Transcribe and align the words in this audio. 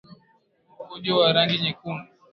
Mkojo 0.79 1.17
wa 1.17 1.33
rangi 1.33 1.57
nyekundu 1.57 2.09